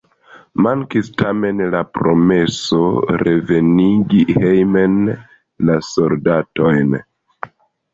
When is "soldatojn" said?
5.95-7.03